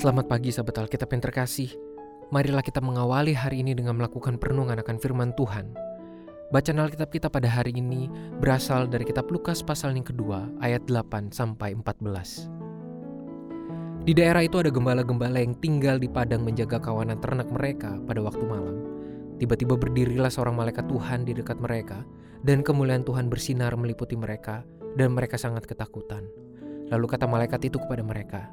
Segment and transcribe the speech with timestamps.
[0.00, 1.76] Selamat pagi sahabat Alkitab yang terkasih.
[2.32, 5.76] Marilah kita mengawali hari ini dengan melakukan perenungan akan firman Tuhan.
[6.48, 8.08] Bacaan Alkitab kita pada hari ini
[8.40, 12.48] berasal dari kitab Lukas pasal yang kedua ayat 8 sampai 14.
[14.08, 18.40] Di daerah itu ada gembala-gembala yang tinggal di padang menjaga kawanan ternak mereka pada waktu
[18.48, 18.80] malam.
[19.36, 22.08] Tiba-tiba berdirilah seorang malaikat Tuhan di dekat mereka,
[22.40, 24.64] dan kemuliaan Tuhan bersinar meliputi mereka,
[24.96, 26.24] dan mereka sangat ketakutan.
[26.88, 28.48] Lalu kata malaikat itu kepada mereka,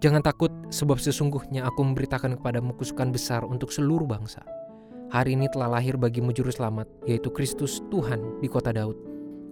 [0.00, 4.40] Jangan takut, sebab sesungguhnya aku memberitakan kepadamu kusukan besar untuk seluruh bangsa.
[5.12, 8.96] Hari ini telah lahir bagimu juru selamat, yaitu Kristus Tuhan di kota Daud.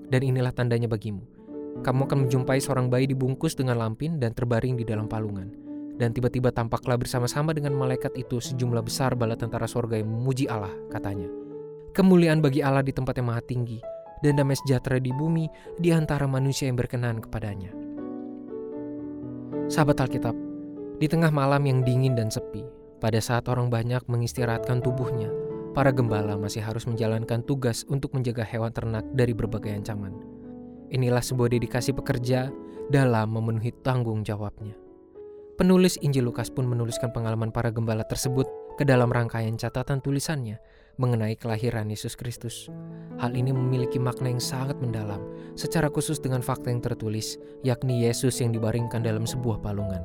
[0.09, 1.21] Dan inilah tandanya bagimu.
[1.85, 5.53] Kamu akan menjumpai seorang bayi dibungkus dengan lampin dan terbaring di dalam palungan.
[6.01, 10.73] Dan tiba-tiba tampaklah bersama-sama dengan malaikat itu sejumlah besar bala tentara sorga yang memuji Allah,
[10.89, 11.29] katanya.
[11.93, 13.85] Kemuliaan bagi Allah di tempat yang maha tinggi,
[14.25, 15.45] dan damai sejahtera di bumi
[15.77, 17.88] di antara manusia yang berkenan kepadanya.
[19.69, 20.33] Sahabat Alkitab,
[20.97, 22.65] di tengah malam yang dingin dan sepi,
[23.05, 25.29] pada saat orang banyak mengistirahatkan tubuhnya,
[25.77, 30.17] para gembala masih harus menjalankan tugas untuk menjaga hewan ternak dari berbagai ancaman.
[30.89, 32.49] Inilah sebuah dedikasi pekerja
[32.89, 34.73] dalam memenuhi tanggung jawabnya.
[35.61, 40.63] Penulis Injil Lukas pun menuliskan pengalaman para gembala tersebut ke dalam rangkaian catatan tulisannya
[41.03, 42.71] mengenai kelahiran Yesus Kristus.
[43.19, 45.19] Hal ini memiliki makna yang sangat mendalam,
[45.59, 50.03] secara khusus dengan fakta yang tertulis, yakni Yesus yang dibaringkan dalam sebuah palungan.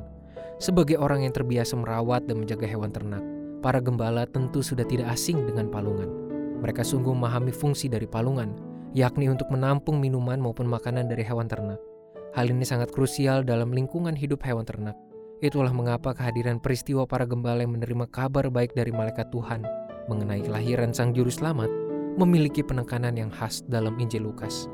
[0.57, 3.21] Sebagai orang yang terbiasa merawat dan menjaga hewan ternak,
[3.61, 6.09] para gembala tentu sudah tidak asing dengan palungan.
[6.61, 8.53] Mereka sungguh memahami fungsi dari palungan,
[8.93, 11.81] yakni untuk menampung minuman maupun makanan dari hewan ternak.
[12.33, 14.97] Hal ini sangat krusial dalam lingkungan hidup hewan ternak.
[15.43, 19.67] Itulah mengapa kehadiran peristiwa para gembala yang menerima kabar baik dari malaikat Tuhan
[20.07, 21.67] mengenai kelahiran Sang Juru Selamat
[22.15, 24.71] memiliki penekanan yang khas dalam Injil Lukas.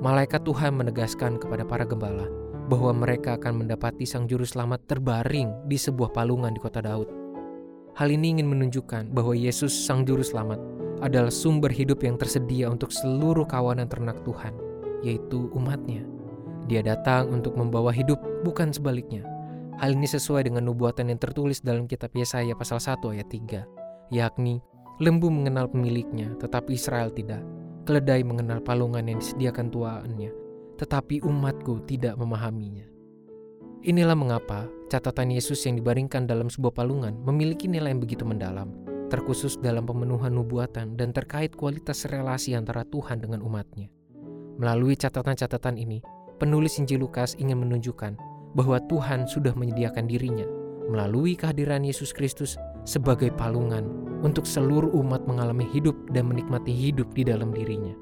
[0.00, 2.24] Malaikat Tuhan menegaskan kepada para gembala
[2.72, 7.12] bahwa mereka akan mendapati Sang Juru Selamat terbaring di sebuah palungan di kota Daud.
[8.00, 10.56] Hal ini ingin menunjukkan bahwa Yesus Sang Juru Selamat
[11.04, 14.56] adalah sumber hidup yang tersedia untuk seluruh kawanan ternak Tuhan,
[15.04, 16.00] yaitu umatnya.
[16.64, 19.36] Dia datang untuk membawa hidup, bukan sebaliknya.
[19.78, 24.58] Hal ini sesuai dengan nubuatan yang tertulis dalam kitab Yesaya pasal 1 ayat 3, yakni
[24.98, 27.38] Lembu mengenal pemiliknya, tetapi Israel tidak.
[27.86, 30.34] Keledai mengenal palungan yang disediakan tuannya,
[30.74, 32.82] tetapi umatku tidak memahaminya.
[33.86, 38.74] Inilah mengapa catatan Yesus yang dibaringkan dalam sebuah palungan memiliki nilai yang begitu mendalam,
[39.06, 43.86] terkhusus dalam pemenuhan nubuatan dan terkait kualitas relasi antara Tuhan dengan umatnya.
[44.58, 46.02] Melalui catatan-catatan ini,
[46.42, 48.18] penulis Injil Lukas ingin menunjukkan
[48.56, 50.46] bahwa Tuhan sudah menyediakan dirinya
[50.88, 52.56] melalui kehadiran Yesus Kristus
[52.88, 53.84] sebagai palungan
[54.24, 57.92] untuk seluruh umat mengalami hidup dan menikmati hidup di dalam dirinya.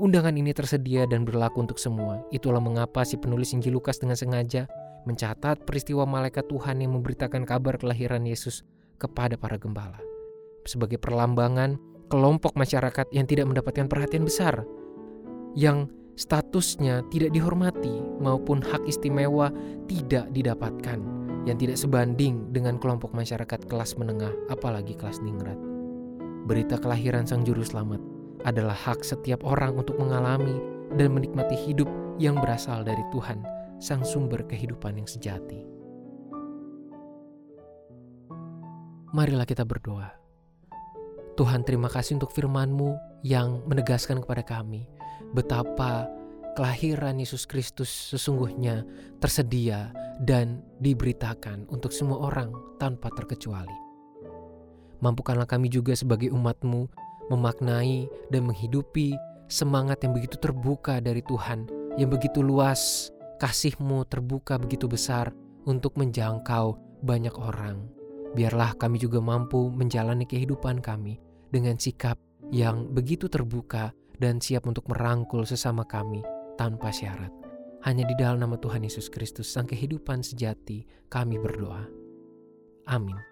[0.00, 2.24] Undangan ini tersedia dan berlaku untuk semua.
[2.32, 4.66] Itulah mengapa si penulis Injil Lukas dengan sengaja
[5.04, 8.66] mencatat peristiwa malaikat Tuhan yang memberitakan kabar kelahiran Yesus
[8.98, 10.00] kepada para gembala.
[10.66, 11.78] Sebagai perlambangan
[12.08, 14.64] kelompok masyarakat yang tidak mendapatkan perhatian besar,
[15.54, 19.48] yang statusnya tidak dihormati maupun hak istimewa
[19.88, 21.00] tidak didapatkan
[21.42, 25.58] yang tidak sebanding dengan kelompok masyarakat kelas menengah, apalagi kelas ningrat.
[26.46, 27.98] Berita kelahiran Sang Juru Selamat
[28.46, 30.54] adalah hak setiap orang untuk mengalami
[30.94, 33.42] dan menikmati hidup yang berasal dari Tuhan,
[33.82, 35.66] Sang Sumber kehidupan yang sejati.
[39.12, 40.14] Marilah kita berdoa.
[41.36, 44.88] Tuhan terima kasih untuk firman-Mu yang menegaskan kepada kami
[45.30, 46.10] betapa
[46.52, 48.84] kelahiran Yesus Kristus sesungguhnya
[49.22, 53.72] tersedia dan diberitakan untuk semua orang tanpa terkecuali.
[55.02, 56.86] Mampukanlah kami juga sebagai umat-Mu
[57.32, 59.16] memaknai dan menghidupi
[59.50, 61.66] semangat yang begitu terbuka dari Tuhan,
[61.98, 63.10] yang begitu luas,
[63.42, 65.34] kasih-Mu terbuka begitu besar
[65.66, 67.82] untuk menjangkau banyak orang.
[68.32, 71.18] Biarlah kami juga mampu menjalani kehidupan kami
[71.52, 72.16] dengan sikap
[72.48, 73.92] yang begitu terbuka
[74.22, 76.22] dan siap untuk merangkul sesama kami
[76.54, 77.34] tanpa syarat.
[77.82, 81.82] Hanya di dalam nama Tuhan Yesus Kristus, Sang Kehidupan Sejati, kami berdoa.
[82.86, 83.31] Amin.